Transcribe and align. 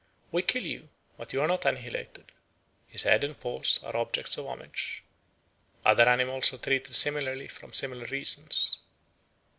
We 0.31 0.41
kill 0.41 0.63
you, 0.63 0.89
but 1.15 1.31
you 1.31 1.41
are 1.41 1.47
not 1.47 1.63
annihilated. 1.63 2.31
His 2.87 3.03
head 3.03 3.23
and 3.23 3.39
paws 3.39 3.79
are 3.83 3.95
objects 3.95 4.35
of 4.35 4.47
homage.... 4.47 5.03
Other 5.85 6.09
animals 6.09 6.51
are 6.51 6.57
treated 6.57 6.95
similarly 6.95 7.47
from 7.47 7.71
similar 7.71 8.07
reasons. 8.07 8.79